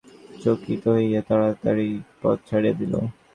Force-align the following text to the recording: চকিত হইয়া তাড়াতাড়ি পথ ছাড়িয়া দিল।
চকিত 0.43 0.83
হইয়া 0.95 1.21
তাড়াতাড়ি 1.27 1.89
পথ 2.21 2.37
ছাড়িয়া 2.47 2.73
দিল। 2.79 2.93